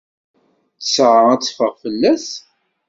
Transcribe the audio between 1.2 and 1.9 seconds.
ad teffeɣ